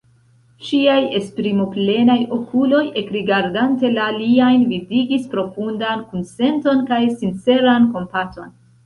[0.67, 8.51] Ŝiaj esprimoplenaj okuloj, ekrigardante la liajn, vidigis profundan kunsenton kaj sinceran kompaton.